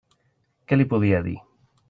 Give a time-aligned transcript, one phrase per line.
[0.71, 1.37] Què li podia dir?